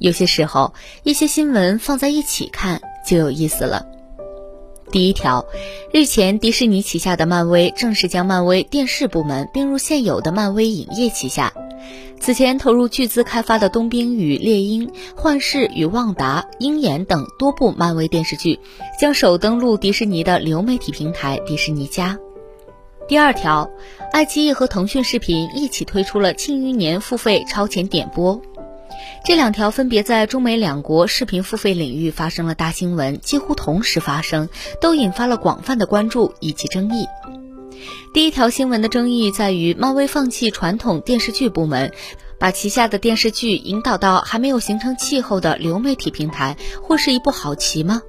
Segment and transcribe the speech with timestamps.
[0.00, 3.86] 有些时候，一些新闻放在一起看就有意思了。
[4.90, 5.44] 第一条，
[5.92, 11.52] 日前迪士尼旗下的漫威正式将漫威电视部门并入现有的漫威影业旗下。
[12.18, 18.58] 此前投入巨资开发的《冬兵与猎鹰》《幻视与旺达》《鹰眼》等多部漫威电视剧，
[18.98, 22.18] 将首登陆迪士尼的流媒体平台迪士尼家。
[23.08, 23.70] 第二条，
[24.12, 28.40] 爱奇艺和腾讯视频一起推出了《庆余年》付费超前点播。
[29.24, 34.48] 这两条分别在中美两国视频付费领域发生了大新闻，几乎同时发生，
[34.80, 37.06] 都引发了广泛的关注以及争议。
[38.12, 41.92] 第一条新闻的争议在于，漫威放弃传统电视剧部门，
[42.38, 48.02] 把旗下的电视剧引导到还没有形成气候的流媒体平台，会是一步好棋吗？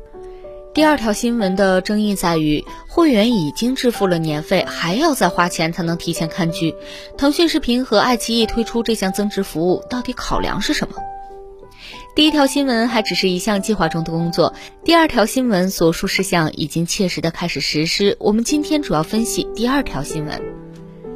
[0.74, 6.74] 第二条新闻的争议在于，会员已经支付了年费，还要再花钱才能提前看剧。
[7.18, 10.96] 腾讯视频和爱奇艺推出这项增值服务，到底考量是什么？
[12.16, 14.54] 第一条新闻还只是一项计划中的工作，
[14.86, 18.16] 第二条新闻所述事项已经切实的开始实施。
[18.18, 20.61] 我们今天主要分析第二条新闻。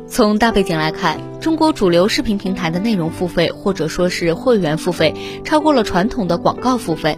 [0.08, 7.18] 从大背景来看，中国主流视频平台的内容付费或者说是会员付费超过了传统的广告付费，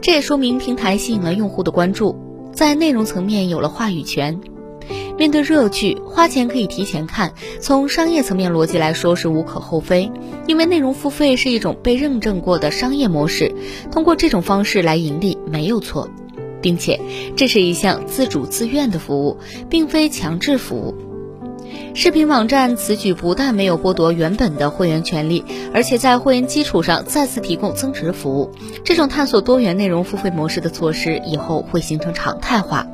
[0.00, 2.16] 这也说明平台吸引了用户的关注，
[2.52, 4.40] 在内容层面有了话语权。
[5.18, 10.10] 面对热剧，花钱可以提前看，从商业层面逻辑来说是无可厚非，
[10.46, 13.52] 因为内容付费是一种被认证过的商业模式，
[13.90, 16.08] 通过这种方式来盈利没有错，
[16.62, 17.00] 并且
[17.36, 20.94] 这是一项自主自愿的服务，并非强制服务。
[21.94, 28.50] 视频网站此举不但没有剥夺原本的会员权利，而且在会员基础上再次提供增值服务。
[28.84, 32.86] 这种探索多元内容付费模式的措施以后会形成常态化。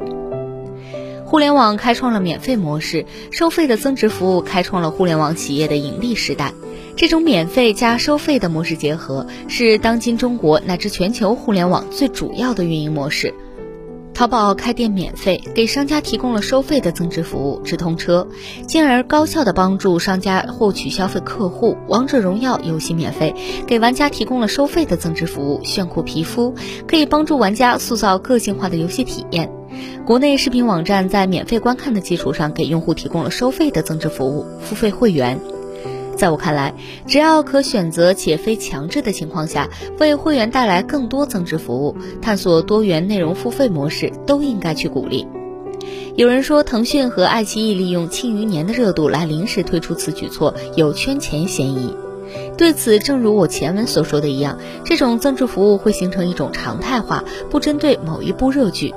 [1.27, 6.53] 互联网开创了免费模式，收费的增值服务开创了互联网企业的盈利时代。
[6.97, 13.35] 这种免费加收费的模式结合，是当今中国乃至全球互联网最主要的运营模式。
[14.15, 18.29] 淘宝开店免费，给商家提供了收费的增值服务直通车，
[18.65, 21.77] 进而高效的帮助商家获取消费客户。
[21.89, 23.35] 王者荣耀游戏免费，
[23.67, 26.55] 给玩家提供了收费的增值服务炫酷皮肤，
[26.87, 29.51] 可以帮助玩家塑造个性化的游戏体验。
[30.07, 35.41] 国内视频网站在免费观看的基础上，给用户提供了收费的增值服务付费会员。
[36.25, 36.75] 在我看来，
[37.07, 39.69] 只要可选择且非强制的情况下，
[39.99, 45.27] 为会员带来更多增值服务，探索多元内容付费模式，都应该去鼓励。
[46.17, 51.95] 有人说，腾讯和爱奇艺利用《庆余年》的热度来临时推出此举措，有圈钱嫌疑。
[52.57, 58.95] 对此，正如我前文所说的一样，这种增值服务会形成一种常态化，不针对某一部热剧。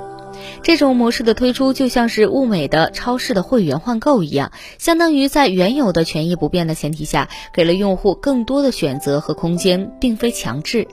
[0.62, 10.86] 这种模式的推出，就像是物美的超市的会员换购一样，相当于在原有的权益不变的前提下，给了用户更多的选择和空间，并非强制。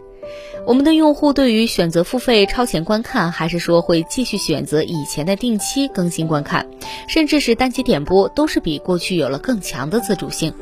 [0.65, 6.67] 我们的用户对于选择付费超前观看，还是说会继续选择以前的定期更新观看，
[7.07, 10.53] 甚至是单集点播，都是比过去有了更强的自主性。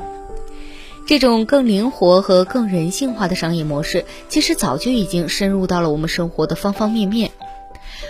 [1.06, 7.30] 这种更灵活和更人性化的商业模式，其实早就已经深入到了我们生活的方方面面。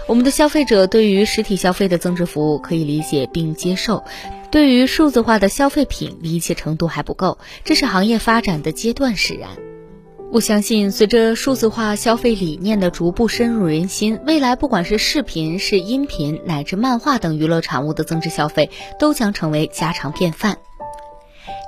[0.07, 4.05] 我们的消费者对于实体消费的增值服务可以理解并接受，
[4.51, 9.49] 对于数字化的消费品理解程度还不够，这是行业发展的阶段使然。
[10.31, 20.59] 我相信，随着数字化消费理念的逐步深入人心，未来不管是视频、是音频乃至漫画等娱乐产物的增值消费，都将成为家常便饭。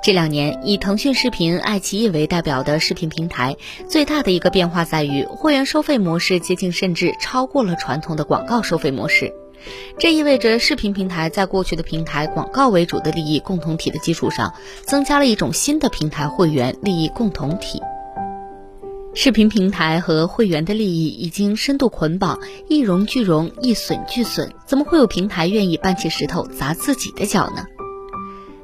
[0.07, 3.57] 这两年，以腾讯视频、爱奇艺为代表的视频平台，
[3.89, 9.33] 最大的一个变化在于，会员收费模式接近甚至超过了传统的广告收费模式。
[9.99, 14.53] 这意味着视频平台在过去的平台广告为主的利益共同体的基础上，
[14.83, 17.81] 增加了一种新的平台会员利益共同体。
[19.13, 22.39] 视频平台和会员的利益已经深度捆绑，
[22.69, 27.65] 一荣俱荣，一损俱损，怎么会有平台愿意搬起石头砸自己的脚呢？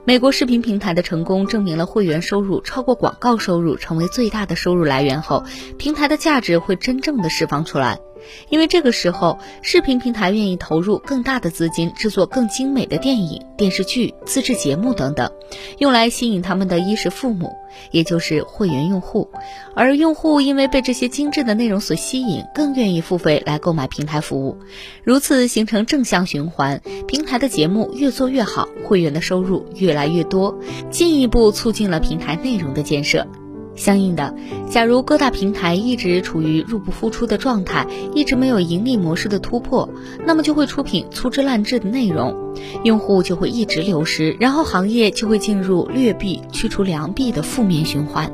[0.05, 5.45] 美国视频平台的成功证明了会员收入超过广告收入成为最大的收入来源后，
[5.77, 8.01] 平台的价值会真正的释放出来。
[8.49, 15.31] 因为这个时候，视频平台愿意投入更大的资金制作更精美的电影、电视剧、自制节目等等，
[15.77, 17.51] 用来吸引他们的衣食父母，
[17.91, 19.29] 也就是会员用户。
[19.75, 24.57] 而用户因为被这些精致的内容所吸引，更愿意付费来购买平台服务，
[25.03, 26.81] 如此形成正向循环。
[27.07, 30.57] 平台的节目越做越好，会员的收入越来越多，
[30.89, 33.27] 进一步促进了平台内容的建设。
[33.75, 34.35] 相应的，
[34.69, 39.89] 假如各大平台一直处于入不敷出的状态，一直没有盈利模式的突破，
[40.25, 42.53] 那么就会出品粗制滥制的内容，
[42.83, 48.31] 用户就会一直流失，然后行业就会进入劣币驱除良币的负面循环。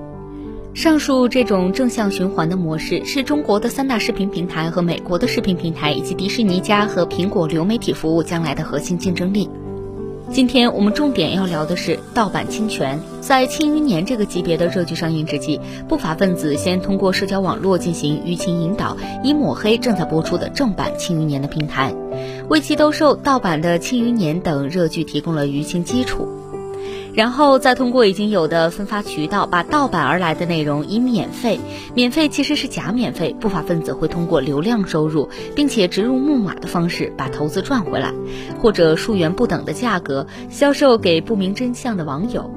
[0.75, 9.49] 上述这种正向循环的模式，是中国的三大视频平台和美国的视频平台，以及迪士尼家和苹果流媒体服务将来的核心竞争力。
[10.31, 12.99] 今天我们重点要聊的是盗版侵权。
[13.19, 21.95] 在《庆余年》这个级别的热剧上映之际，不法分子先通过社交网络进行舆情引导，以抹黑正在播出的正版《庆余年》的平台，
[22.47, 26.27] 为其兜售盗版的《庆余年》等热剧提供了舆情基础。
[27.13, 31.59] 然后再通过已经有的分发渠道，把盗版而来的内容以免费，
[31.95, 38.13] 免费其实是假免费，不法分子会通过流量收入，并且植入木马的方式把投资赚回来，
[38.61, 42.49] 或者数元不等的价格销售给不明真相的网友。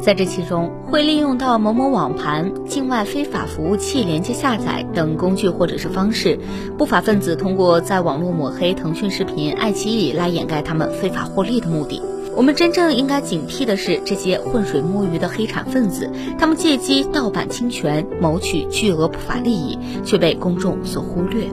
[0.00, 6.38] 在这其中，会利用到某某网盘、境外非法服务器连接下载等工具或者是方式，
[6.78, 12.00] 不法分子通过在网络抹黑腾讯视频、爱奇艺来掩盖他们非法获利的目的。
[12.36, 21.46] 我们真正应该警惕的是这些浑水摸鱼的黑产分子，他们借机盗版侵权，谋取巨额不法利益，却被公众所忽略。